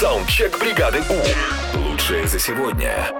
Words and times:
Саундчек 0.00 0.58
бригады 0.58 1.02
У. 1.10 1.78
Лучшее 1.78 2.26
за 2.26 2.38
сегодня. 2.38 3.10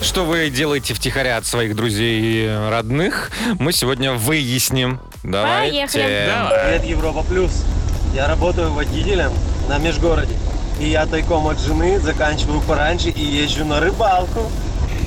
Что 0.00 0.24
вы 0.24 0.48
делаете 0.48 0.94
втихаря 0.94 1.36
от 1.36 1.44
своих 1.44 1.76
друзей 1.76 2.18
и 2.22 2.70
родных, 2.70 3.30
мы 3.58 3.74
сегодня 3.74 4.14
выясним. 4.14 5.00
Давайте. 5.22 5.86
Поехали. 5.86 6.32
Привет, 6.64 6.84
Европа 6.84 7.24
Плюс. 7.24 7.66
Я 8.14 8.26
работаю 8.26 8.72
водителем 8.72 9.32
на 9.68 9.76
межгороде. 9.76 10.34
И 10.80 10.86
я 10.88 11.04
тайком 11.04 11.46
от 11.46 11.60
жены 11.60 12.00
заканчиваю 12.00 12.62
пораньше 12.62 13.10
и 13.10 13.22
езжу 13.22 13.66
на 13.66 13.78
рыбалку 13.78 14.50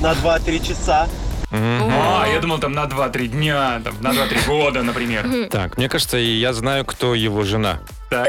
на 0.00 0.12
2-3 0.12 0.68
часа. 0.68 1.08
А, 1.50 2.26
я 2.32 2.38
думал, 2.38 2.58
там 2.58 2.74
на 2.74 2.84
2-3 2.84 3.26
дня, 3.26 3.82
там, 3.82 3.96
на 4.00 4.10
2-3 4.10 4.46
года, 4.46 4.84
например. 4.84 5.48
Так, 5.50 5.78
мне 5.78 5.88
кажется, 5.88 6.16
и 6.16 6.30
я 6.36 6.52
знаю, 6.52 6.84
кто 6.84 7.12
его 7.16 7.42
жена. 7.42 7.80
Так. 8.08 8.28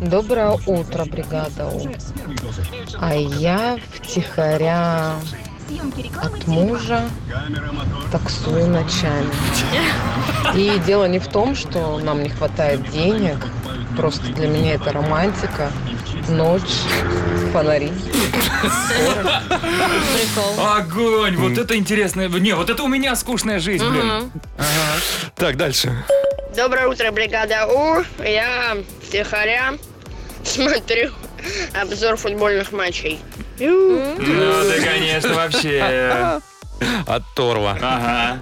Доброе 0.00 0.58
утро, 0.66 1.04
бригада 1.04 1.66
У. 1.68 1.88
А 2.98 3.14
я 3.14 3.78
втихаря 3.94 5.14
от 6.22 6.46
мужа 6.46 7.08
таксую 8.10 8.66
ночами. 8.68 9.30
И 10.54 10.80
дело 10.86 11.04
не 11.04 11.18
в 11.18 11.28
том, 11.28 11.54
что 11.54 11.98
нам 11.98 12.22
не 12.22 12.28
хватает 12.28 12.90
денег. 12.90 13.46
Просто 13.96 14.26
для 14.32 14.48
меня 14.48 14.74
это 14.74 14.92
романтика. 14.92 15.70
Ночь, 16.28 16.80
фонари. 17.52 17.92
Прикол. 20.14 20.66
Огонь, 20.66 21.36
вот 21.36 21.58
это 21.58 21.76
интересно. 21.76 22.28
Не, 22.28 22.54
вот 22.54 22.70
это 22.70 22.82
у 22.82 22.88
меня 22.88 23.14
скучная 23.16 23.58
жизнь, 23.58 23.84
блин. 23.88 24.30
Так, 25.34 25.56
дальше. 25.56 26.04
Доброе 26.56 26.88
утро, 26.88 27.12
бригада 27.12 27.66
У. 27.66 28.22
Я 28.22 28.76
втихаря 29.06 29.74
смотрю 30.44 31.10
обзор 31.80 32.16
футбольных 32.16 32.72
матчей. 32.72 33.20
Ну, 33.58 34.16
ты, 34.18 34.82
конечно, 34.82 35.34
вообще. 35.34 36.40
От 37.06 37.22
Торва. 37.36 37.76
Ага. 37.80 38.40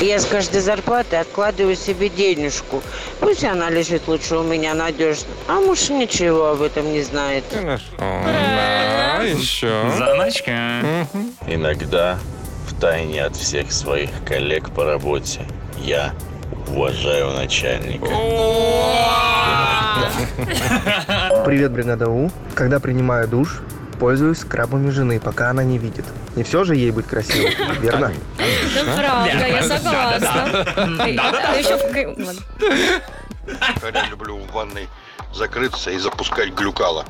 Я 0.00 0.18
с 0.18 0.26
каждой 0.26 0.60
зарплаты 0.60 1.16
откладываю 1.16 1.76
себе 1.76 2.10
денежку. 2.10 2.82
Пусть 3.20 3.44
она 3.44 3.70
лежит 3.70 4.06
лучше 4.06 4.36
у 4.36 4.42
меня 4.42 4.74
надежно. 4.74 5.28
А 5.48 5.54
муж 5.54 5.88
ничего 5.88 6.48
об 6.48 6.62
этом 6.62 6.92
не 6.92 7.02
знает. 7.02 7.44
Хорошо. 7.50 7.84
Да, 7.98 9.22
еще. 9.22 9.90
Заначка. 9.96 11.06
Иногда, 11.46 12.18
в 12.68 12.78
тайне 12.78 13.24
от 13.24 13.36
всех 13.36 13.72
своих 13.72 14.10
коллег 14.26 14.70
по 14.70 14.84
работе, 14.84 15.46
я 15.78 16.12
уважаю 16.68 17.30
начальника. 17.32 18.06
Привет, 21.44 21.72
бригада 21.72 22.08
У. 22.08 22.30
Когда 22.54 22.80
принимаю 22.80 23.28
душ, 23.28 23.60
пользуюсь 23.98 24.38
скрабами 24.40 24.90
жены, 24.90 25.20
пока 25.20 25.50
она 25.50 25.64
не 25.64 25.78
видит. 25.78 26.04
Не 26.34 26.42
все 26.42 26.64
же 26.64 26.74
ей 26.76 26.90
быть 26.90 27.06
красивой, 27.06 27.54
верно? 27.80 28.12
Да 28.38 28.82
правда, 28.96 29.46
я 29.46 29.62
согласна. 29.62 30.66
Еще 31.56 31.78
люблю 34.10 34.38
в 34.38 34.52
ванной 34.52 34.88
закрыться 35.32 35.90
и 35.90 35.98
запускать 35.98 36.52
глюкала. 36.52 37.04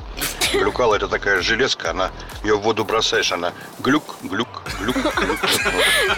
Глюкала 0.53 0.95
это 0.95 1.07
такая 1.07 1.41
железка, 1.41 1.91
она 1.91 2.11
ее 2.43 2.57
в 2.57 2.61
воду 2.61 2.85
бросаешь, 2.85 3.31
она 3.31 3.53
глюк, 3.79 4.17
глюк. 4.23 4.56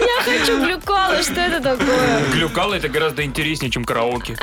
Я 0.00 0.22
хочу 0.24 0.58
глюколы, 0.64 1.22
что 1.22 1.40
это 1.40 1.60
такое? 1.60 2.24
Глюкал 2.32 2.72
это 2.72 2.88
гораздо 2.88 3.24
интереснее, 3.24 3.70
чем 3.70 3.84
караоке. 3.84 4.36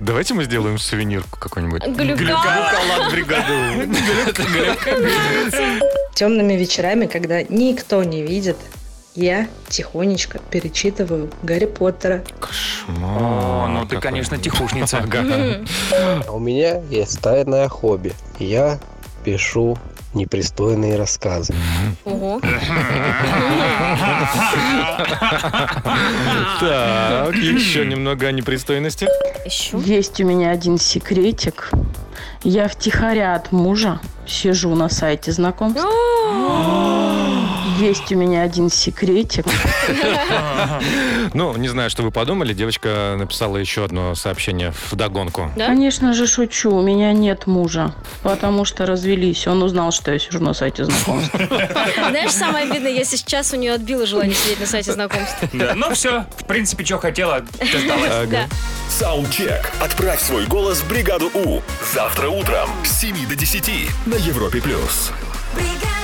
Давайте 0.00 0.34
мы 0.34 0.44
сделаем 0.44 0.78
сувенирку 0.78 1.38
какой-нибудь. 1.38 1.84
Глюкала. 1.86 3.10
Бригаду. 3.10 3.52
Темными 6.14 6.54
вечерами, 6.54 7.06
когда 7.06 7.42
никто 7.42 8.02
не 8.02 8.22
видит, 8.22 8.56
я 9.14 9.48
тихонечко 9.68 10.38
перечитываю 10.50 11.30
Гарри 11.42 11.66
Поттера. 11.66 12.22
О, 13.02 13.66
ну 13.68 13.86
ты, 13.86 13.98
конечно, 14.00 14.38
тихушница. 14.38 14.98
А 14.98 16.32
у 16.32 16.38
меня 16.38 16.80
есть 16.90 17.20
тайное 17.20 17.68
хобби. 17.68 18.12
Я 18.38 18.78
пишу 19.24 19.76
непристойные 20.14 20.96
рассказы. 20.96 21.54
Ого. 22.04 22.40
Так, 26.60 27.34
еще 27.36 27.86
немного 27.86 28.26
о 28.26 28.32
непристойности. 28.32 29.08
Еще. 29.44 29.78
Есть 29.78 30.20
у 30.20 30.24
меня 30.24 30.50
один 30.50 30.78
секретик. 30.78 31.70
Я 32.42 32.68
втихаря 32.68 33.34
от 33.34 33.52
мужа 33.52 34.00
сижу 34.26 34.74
на 34.74 34.88
сайте 34.88 35.32
знакомств. 35.32 35.84
Есть 37.76 38.10
у 38.12 38.16
меня 38.16 38.42
один 38.42 38.70
секретик. 38.70 39.44
Ну, 41.34 41.54
не 41.56 41.68
знаю, 41.68 41.90
что 41.90 42.02
вы 42.02 42.10
подумали. 42.10 42.54
Девочка 42.54 43.14
написала 43.18 43.56
еще 43.58 43.84
одно 43.84 44.14
сообщение 44.14 44.72
в 44.90 44.96
догонку. 44.96 45.50
Конечно 45.56 46.14
же 46.14 46.26
шучу, 46.26 46.70
у 46.74 46.80
меня 46.82 47.12
нет 47.12 47.46
мужа, 47.46 47.94
потому 48.22 48.64
что 48.64 48.86
развелись. 48.86 49.46
Он 49.46 49.62
узнал, 49.62 49.92
что 49.92 50.12
я 50.12 50.18
сижу 50.18 50.40
на 50.40 50.54
сайте 50.54 50.84
знакомств. 50.84 51.34
Знаешь, 52.08 52.30
самое 52.32 52.70
обидное, 52.70 52.92
я 52.92 53.04
сейчас 53.04 53.52
у 53.52 53.56
нее 53.56 53.74
отбила 53.74 54.06
желание 54.06 54.34
сидеть 54.34 54.60
на 54.60 54.66
сайте 54.66 54.92
знакомств. 54.92 55.36
Да, 55.52 55.74
ну 55.74 55.92
все, 55.92 56.24
в 56.38 56.44
принципе, 56.44 56.84
что 56.84 56.98
хотела, 56.98 57.42
ты 57.58 57.78
сдалась. 57.78 58.28
Да. 58.28 58.46
Саундчек. 58.88 59.70
Отправь 59.80 60.20
свой 60.22 60.46
голос 60.46 60.78
в 60.80 60.88
бригаду 60.88 61.30
У. 61.34 61.60
Завтра 61.92 62.28
утром 62.28 62.70
с 62.84 63.00
7 63.00 63.28
до 63.28 63.36
10 63.36 63.70
на 64.06 64.14
Европе+. 64.14 64.60
плюс. 64.60 65.12
бригада. 65.54 65.97